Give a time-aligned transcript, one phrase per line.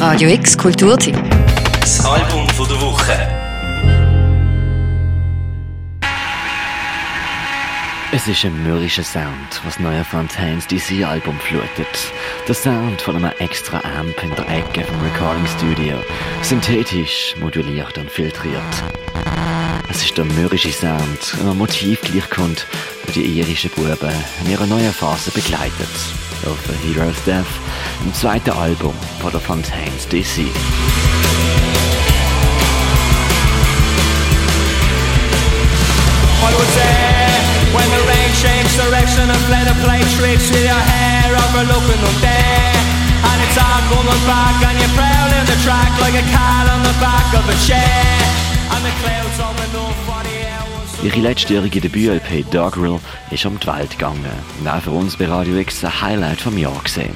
[0.00, 1.14] Radio X Kulturteam.
[1.78, 3.12] Das Album von der Woche.
[8.10, 12.12] Es ist ein mürrischer Sound, was neue Fontaines DC-Album flutet.
[12.48, 15.98] Der Sound von einem extra Amp in der Ecke vom Recording Studio.
[16.40, 18.62] Synthetisch, moduliert und filtriert.
[19.90, 22.66] Es ist der mürrische Sound, ein Motiv gleichkommt,
[23.04, 24.14] das die irischen Buben
[24.44, 25.90] in ihrer neuen Phase begleitet.
[26.46, 27.44] Auf A Hero's Death,
[28.04, 30.40] im zweiten Album von der Fontaines DC.
[36.42, 37.40] I was there
[37.76, 42.16] when the rain changed direction and fled a play tricks with your hair overlooking them
[42.20, 42.72] there.
[43.28, 46.96] And it's all coming back and you're prowling the track like a cat on the
[47.00, 48.16] back of a chair.
[48.72, 49.36] And the clouds
[49.72, 49.80] the
[50.10, 50.39] hours.
[51.02, 53.00] Ihre letztjährige Debüt-LP Doggerel
[53.30, 54.22] ist um die Welt gegangen
[54.60, 57.14] und auch für uns bei Radio X ein Highlight vom Jahr gesehen.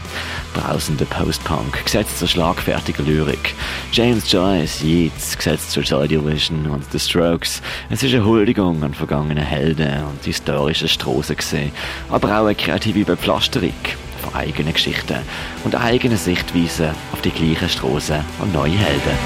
[0.55, 3.53] Brausender Post-Punk, gesetzt zur schlagfertiger Lyrik.
[3.93, 7.61] James Joyce, Yeats, gesetzt zur Joy Vision und The Strokes.
[7.91, 11.71] Es ist eine Huldigung an vergangene Helden und historische Strassen gesehen,
[12.09, 13.75] aber auch eine kreative Bepflasterung
[14.23, 15.19] von eigenen Geschichten
[15.63, 19.19] und eigenen Sichtweisen auf die gleichen Strassen und neue Helden.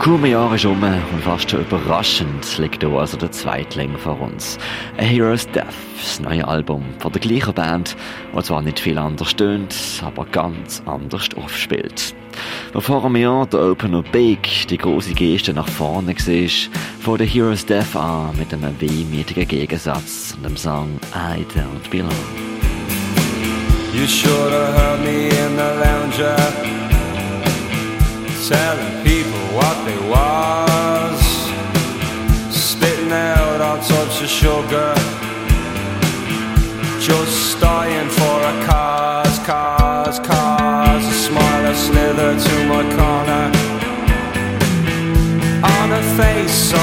[0.00, 4.18] Kaum ein Jahr ist um und fast schon überraschend liegt hier also der Zweitling vor
[4.18, 4.56] uns.
[4.96, 5.66] A Hero's Death,
[6.00, 7.98] das neue Album von der gleichen Band,
[8.34, 12.14] die zwar nicht viel anders tönt, aber ganz anders aufspielt.
[12.72, 17.26] Wo vor einem Jahr der Opener Big die große Geste nach vorne war, von der
[17.26, 22.08] Hero's Death an mit einem wehmütigen Gegensatz und dem Song I Don't Belong.
[23.92, 24.06] You
[24.50, 26.79] have heard me in the lounger
[28.50, 31.20] Telling people what they was.
[32.50, 34.92] Spitting out all types of sugar.
[36.98, 41.06] Just dying for a cause, cause, cause.
[41.06, 43.46] A smile a slither to my corner.
[45.62, 46.82] On a face so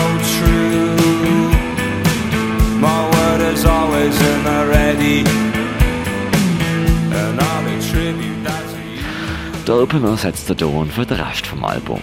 [9.78, 12.02] Opener setzt den Ton für den Rest vom Album.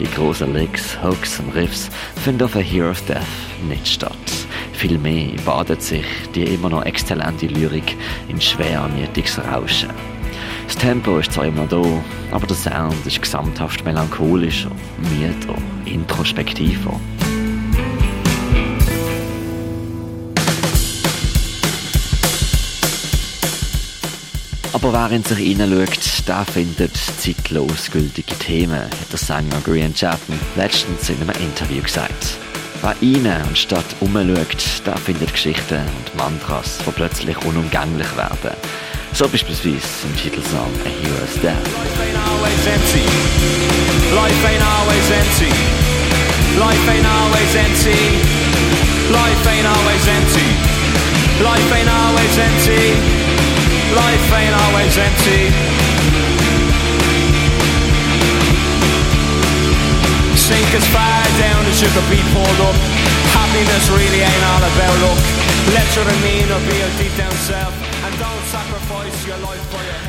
[0.00, 3.20] Die großen Licks, Hooks und Riffs finden auf A Hero's Death
[3.68, 4.12] nicht statt.
[4.72, 7.96] Vielmehr badet sich die immer noch exzellente Lyrik
[8.28, 9.90] in schwermütiges Rauschen.
[10.66, 11.82] Das Tempo ist zwar immer da,
[12.32, 16.98] aber der Sound ist gesamthaft melancholischer, müder, introspektiver.
[24.86, 31.10] Aber in sich hineinschaut, der findet zeitlos gültige Themen, hat der Sänger Grian Chapman letztens
[31.10, 32.36] in einem Interview gesagt.
[32.82, 38.56] Wer rein und statt umschaut, der findet Geschichten und Mantras, die plötzlich unumgänglich werden.
[39.12, 41.56] So beispielsweise im Titelsong A Hero's Death.
[41.66, 43.06] Life ain't always empty.
[44.14, 45.50] Life ain't always empty.
[46.60, 47.98] Life ain't always empty.
[49.10, 50.48] Life ain't always empty.
[51.42, 53.15] Life ain't always empty.
[53.94, 55.52] Life ain't always empty.
[60.34, 62.76] Sink as far down as you could be pulled up.
[63.34, 65.20] Happiness really ain't all about luck.
[65.74, 67.95] Let your demeanor be your deep down self.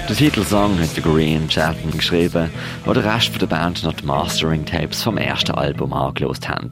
[0.07, 2.49] Der Titelsong hat der Green Chapman geschrieben,
[2.85, 6.69] wo der Rest der Band noch die Mastering-Tapes vom ersten Album angelost haben.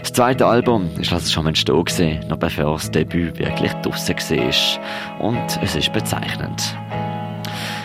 [0.00, 5.26] Das zweite Album ist also schon entstanden, gewesen, noch bevor das Debüt wirklich draussen war.
[5.26, 6.74] Und es ist bezeichnend.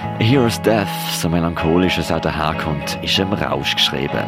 [0.01, 4.23] A Hero's Death, so melancholisch es auch daherkommt, ist im Rausch geschrieben.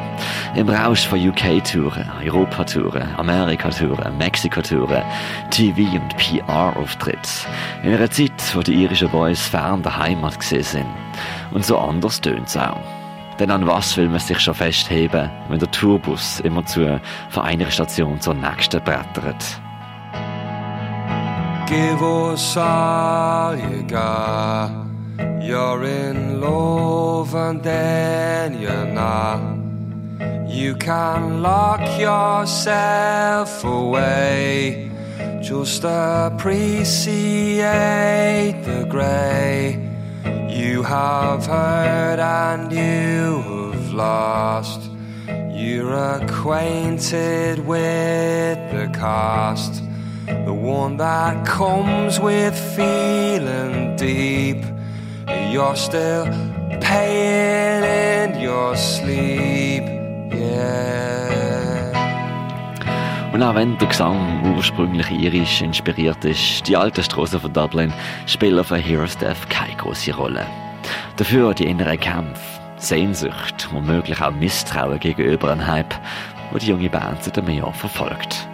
[0.56, 5.04] Im Rausch von UK-Touren, Europa-Touren, Amerika-Touren, Mexiko-Touren,
[5.50, 7.48] TV- und PR-Auftritt.
[7.84, 10.88] In einer Zeit, wo die irischen Boys fern der Heimat gesehen sind.
[11.52, 12.82] Und so anders tönt's auch.
[13.40, 17.72] Denn an was will man sich schon festheben, wenn der Tourbus immer zu von einer
[17.72, 19.62] Station zur nächsten brettert?
[21.66, 24.91] Give us all you got.
[25.42, 29.58] You're in love and then you're not.
[30.48, 34.92] You can lock yourself away.
[35.42, 37.62] Just appreciate
[38.64, 39.90] the grey.
[40.50, 44.90] You have heard and you have lost.
[45.52, 49.82] You're acquainted with the cost.
[50.26, 54.64] The one that comes with feeling deep.
[55.52, 56.26] You're still
[56.80, 59.84] paying in your sleep,
[60.34, 61.92] yeah.
[63.34, 67.94] Und auch wenn der Gesang ursprünglich irisch inspiriert ist, die alten Straßen von Dublin
[68.26, 70.46] spielen für Heroes Death keine große Rolle.
[71.18, 72.42] Dafür die inneren Kämpfe,
[72.78, 75.96] Sehnsucht womöglich auch Misstrauen gegenüber einem Hype,
[76.52, 78.48] wo die junge Band seit einem Jahr verfolgt.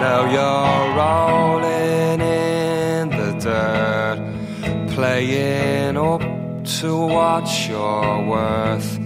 [0.00, 2.35] Now you're rolling in
[4.96, 6.22] playing up
[6.64, 8.98] to what you're worth.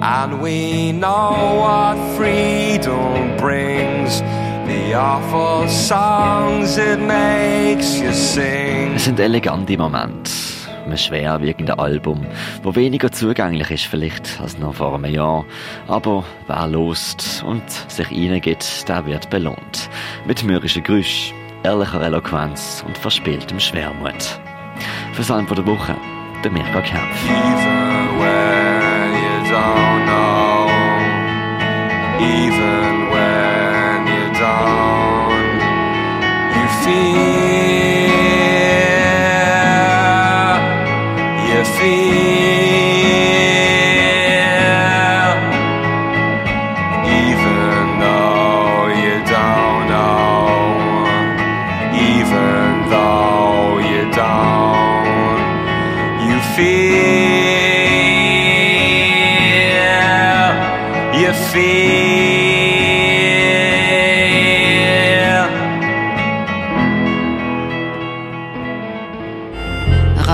[0.00, 4.22] And we know what freedom brings.
[4.66, 8.94] The awful songs it makes you sing.
[8.94, 10.30] Es sind elegante Momente.
[10.86, 12.26] Ein schwerwiegender Album,
[12.62, 15.44] wo weniger zugänglich ist vielleicht als noch vor einem Jahr.
[15.86, 19.90] Aber wer lost und sich reingeht, der wird belohnt.
[20.26, 24.40] Mit mürrischen Geräusch, ehrlicher Eloquenz und verspieltem Schwermut.
[25.20, 25.94] Für Salm der Woche,
[26.42, 27.28] der Mirka Kempf.
[32.18, 33.09] Even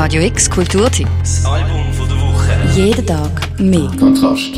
[0.06, 1.08] Radio X Kulturtipp.
[1.18, 2.52] Das Album von der Woche.
[2.76, 3.90] Jeden Tag mehr.
[3.98, 4.52] Kontrast.